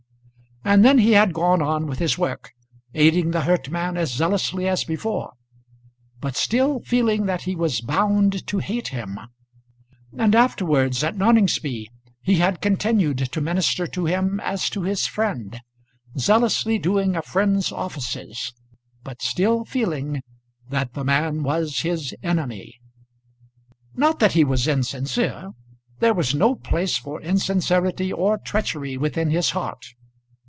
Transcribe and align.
And 0.63 0.85
then 0.85 0.99
he 0.99 1.13
had 1.13 1.33
gone 1.33 1.59
on 1.59 1.87
with 1.87 1.97
his 1.97 2.19
work, 2.19 2.51
aiding 2.93 3.31
the 3.31 3.41
hurt 3.41 3.71
man 3.71 3.97
as 3.97 4.13
zealously 4.13 4.67
as 4.67 4.83
before, 4.83 5.33
but 6.19 6.35
still 6.35 6.81
feeling 6.81 7.25
that 7.25 7.41
he 7.41 7.55
was 7.55 7.81
bound 7.81 8.45
to 8.45 8.59
hate 8.59 8.89
him. 8.89 9.19
And 10.19 10.35
afterwards, 10.35 11.03
at 11.03 11.15
Noningsby, 11.17 11.87
he 12.21 12.35
had 12.35 12.61
continued 12.61 13.17
to 13.17 13.41
minister 13.41 13.87
to 13.87 14.05
him 14.05 14.39
as 14.39 14.69
to 14.69 14.83
his 14.83 15.07
friend, 15.07 15.59
zealously 16.19 16.77
doing 16.77 17.15
a 17.15 17.23
friend's 17.23 17.71
offices, 17.71 18.53
but 19.03 19.19
still 19.23 19.65
feeling 19.65 20.21
that 20.69 20.93
the 20.93 21.03
man 21.03 21.41
was 21.41 21.79
his 21.79 22.13
enemy. 22.21 22.75
Not 23.95 24.19
that 24.19 24.33
he 24.33 24.43
was 24.43 24.67
insincere. 24.67 25.53
There 26.01 26.13
was 26.13 26.35
no 26.35 26.53
place 26.53 26.97
for 26.99 27.19
insincerity 27.19 28.13
or 28.13 28.37
treachery 28.37 28.95
within 28.95 29.31
his 29.31 29.49
heart. 29.49 29.83